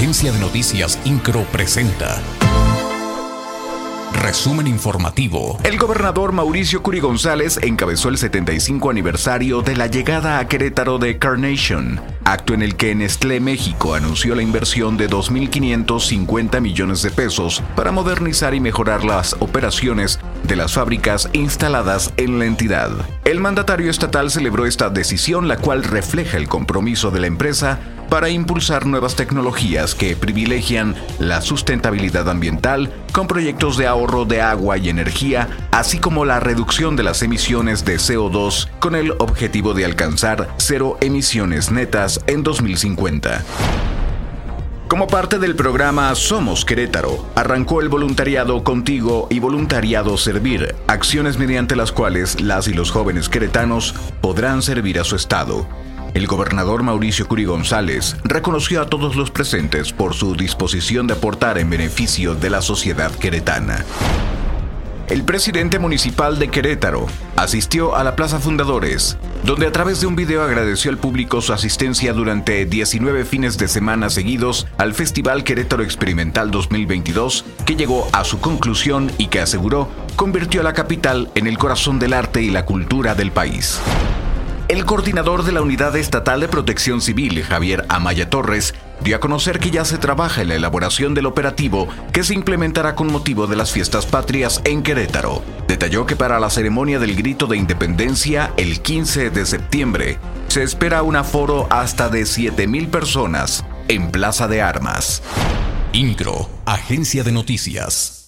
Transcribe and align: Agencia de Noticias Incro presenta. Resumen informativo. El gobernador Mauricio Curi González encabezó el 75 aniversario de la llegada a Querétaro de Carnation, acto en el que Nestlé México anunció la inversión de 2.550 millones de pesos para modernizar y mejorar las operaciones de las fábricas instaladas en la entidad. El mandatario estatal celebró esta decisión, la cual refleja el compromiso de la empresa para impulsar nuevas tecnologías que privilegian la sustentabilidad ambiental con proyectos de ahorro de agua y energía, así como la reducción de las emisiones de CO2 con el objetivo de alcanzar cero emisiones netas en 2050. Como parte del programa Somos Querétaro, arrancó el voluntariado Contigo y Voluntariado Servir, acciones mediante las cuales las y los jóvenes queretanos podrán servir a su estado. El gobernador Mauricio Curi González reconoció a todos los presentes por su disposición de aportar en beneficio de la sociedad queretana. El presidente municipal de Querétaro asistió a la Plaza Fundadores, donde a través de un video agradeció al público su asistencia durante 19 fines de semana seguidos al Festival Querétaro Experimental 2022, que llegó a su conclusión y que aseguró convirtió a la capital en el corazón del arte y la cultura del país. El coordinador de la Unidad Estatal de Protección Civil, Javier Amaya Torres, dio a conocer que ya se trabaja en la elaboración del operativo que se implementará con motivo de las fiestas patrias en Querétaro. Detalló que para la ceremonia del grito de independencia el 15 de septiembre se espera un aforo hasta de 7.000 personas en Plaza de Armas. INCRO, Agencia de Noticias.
Agencia 0.00 0.32
de 0.32 0.38
Noticias 0.38 0.98
Incro 1.04 1.42
presenta. 1.52 2.22
Resumen 4.14 4.66
informativo. 4.66 5.58
El 5.62 5.76
gobernador 5.76 6.32
Mauricio 6.32 6.82
Curi 6.82 7.00
González 7.00 7.58
encabezó 7.60 8.08
el 8.08 8.16
75 8.16 8.88
aniversario 8.88 9.60
de 9.60 9.76
la 9.76 9.88
llegada 9.88 10.38
a 10.38 10.48
Querétaro 10.48 10.98
de 10.98 11.18
Carnation, 11.18 12.00
acto 12.24 12.54
en 12.54 12.62
el 12.62 12.76
que 12.76 12.94
Nestlé 12.94 13.40
México 13.40 13.94
anunció 13.94 14.34
la 14.34 14.42
inversión 14.42 14.96
de 14.96 15.10
2.550 15.10 16.62
millones 16.62 17.02
de 17.02 17.10
pesos 17.10 17.62
para 17.76 17.92
modernizar 17.92 18.54
y 18.54 18.60
mejorar 18.60 19.04
las 19.04 19.36
operaciones 19.40 20.18
de 20.44 20.56
las 20.56 20.72
fábricas 20.72 21.28
instaladas 21.34 22.14
en 22.16 22.38
la 22.38 22.46
entidad. 22.46 22.90
El 23.26 23.40
mandatario 23.40 23.90
estatal 23.90 24.30
celebró 24.30 24.64
esta 24.64 24.88
decisión, 24.88 25.46
la 25.46 25.58
cual 25.58 25.84
refleja 25.84 26.38
el 26.38 26.48
compromiso 26.48 27.10
de 27.10 27.20
la 27.20 27.26
empresa 27.26 27.78
para 28.10 28.28
impulsar 28.28 28.84
nuevas 28.86 29.14
tecnologías 29.14 29.94
que 29.94 30.16
privilegian 30.16 30.96
la 31.20 31.40
sustentabilidad 31.40 32.28
ambiental 32.28 32.92
con 33.12 33.28
proyectos 33.28 33.76
de 33.78 33.86
ahorro 33.86 34.24
de 34.24 34.42
agua 34.42 34.76
y 34.76 34.88
energía, 34.88 35.48
así 35.70 35.98
como 35.98 36.24
la 36.24 36.40
reducción 36.40 36.96
de 36.96 37.04
las 37.04 37.22
emisiones 37.22 37.84
de 37.84 37.96
CO2 37.96 38.68
con 38.80 38.96
el 38.96 39.12
objetivo 39.12 39.72
de 39.72 39.84
alcanzar 39.84 40.52
cero 40.58 40.98
emisiones 41.00 41.70
netas 41.70 42.20
en 42.26 42.42
2050. 42.42 43.44
Como 44.88 45.06
parte 45.06 45.38
del 45.38 45.54
programa 45.54 46.12
Somos 46.16 46.64
Querétaro, 46.64 47.24
arrancó 47.36 47.80
el 47.80 47.88
voluntariado 47.88 48.64
Contigo 48.64 49.28
y 49.30 49.38
Voluntariado 49.38 50.16
Servir, 50.16 50.74
acciones 50.88 51.38
mediante 51.38 51.76
las 51.76 51.92
cuales 51.92 52.40
las 52.40 52.66
y 52.66 52.74
los 52.74 52.90
jóvenes 52.90 53.28
queretanos 53.28 53.94
podrán 54.20 54.62
servir 54.62 54.98
a 54.98 55.04
su 55.04 55.14
estado. 55.14 55.68
El 56.14 56.26
gobernador 56.26 56.82
Mauricio 56.82 57.28
Curi 57.28 57.44
González 57.44 58.16
reconoció 58.24 58.82
a 58.82 58.86
todos 58.86 59.14
los 59.14 59.30
presentes 59.30 59.92
por 59.92 60.14
su 60.14 60.34
disposición 60.34 61.06
de 61.06 61.14
aportar 61.14 61.58
en 61.58 61.70
beneficio 61.70 62.34
de 62.34 62.50
la 62.50 62.62
sociedad 62.62 63.12
queretana. 63.12 63.84
El 65.08 65.24
presidente 65.24 65.78
municipal 65.78 66.38
de 66.38 66.48
Querétaro 66.48 67.06
asistió 67.36 67.96
a 67.96 68.04
la 68.04 68.14
Plaza 68.14 68.38
Fundadores, 68.38 69.18
donde 69.44 69.66
a 69.66 69.72
través 69.72 70.00
de 70.00 70.06
un 70.06 70.14
video 70.14 70.42
agradeció 70.42 70.90
al 70.90 70.98
público 70.98 71.40
su 71.40 71.52
asistencia 71.52 72.12
durante 72.12 72.64
19 72.64 73.24
fines 73.24 73.58
de 73.58 73.66
semana 73.66 74.10
seguidos 74.10 74.66
al 74.78 74.94
Festival 74.94 75.42
Querétaro 75.42 75.82
Experimental 75.82 76.50
2022, 76.50 77.44
que 77.66 77.76
llegó 77.76 78.08
a 78.12 78.24
su 78.24 78.40
conclusión 78.40 79.10
y 79.18 79.28
que 79.28 79.40
aseguró 79.40 79.88
convirtió 80.14 80.60
a 80.60 80.64
la 80.64 80.74
capital 80.74 81.30
en 81.34 81.46
el 81.46 81.58
corazón 81.58 81.98
del 81.98 82.12
arte 82.12 82.42
y 82.42 82.50
la 82.50 82.64
cultura 82.64 83.14
del 83.14 83.32
país. 83.32 83.80
El 84.70 84.84
coordinador 84.84 85.42
de 85.42 85.50
la 85.50 85.62
Unidad 85.62 85.96
Estatal 85.96 86.38
de 86.38 86.46
Protección 86.46 87.00
Civil, 87.00 87.42
Javier 87.42 87.84
Amaya 87.88 88.30
Torres, 88.30 88.72
dio 89.00 89.16
a 89.16 89.18
conocer 89.18 89.58
que 89.58 89.72
ya 89.72 89.84
se 89.84 89.98
trabaja 89.98 90.42
en 90.42 90.48
la 90.48 90.54
elaboración 90.54 91.12
del 91.12 91.26
operativo 91.26 91.88
que 92.12 92.22
se 92.22 92.34
implementará 92.34 92.94
con 92.94 93.10
motivo 93.10 93.48
de 93.48 93.56
las 93.56 93.72
fiestas 93.72 94.06
patrias 94.06 94.60
en 94.62 94.84
Querétaro. 94.84 95.42
Detalló 95.66 96.06
que 96.06 96.14
para 96.14 96.38
la 96.38 96.50
ceremonia 96.50 97.00
del 97.00 97.16
grito 97.16 97.48
de 97.48 97.56
independencia 97.56 98.52
el 98.56 98.80
15 98.80 99.30
de 99.30 99.44
septiembre 99.44 100.18
se 100.46 100.62
espera 100.62 101.02
un 101.02 101.16
aforo 101.16 101.66
hasta 101.68 102.08
de 102.08 102.22
7.000 102.22 102.90
personas 102.90 103.64
en 103.88 104.12
Plaza 104.12 104.46
de 104.46 104.62
Armas. 104.62 105.20
INCRO, 105.92 106.48
Agencia 106.64 107.24
de 107.24 107.32
Noticias. 107.32 108.19